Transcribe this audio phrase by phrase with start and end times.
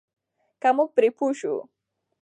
[0.61, 1.53] که موږ پرې پوه شو.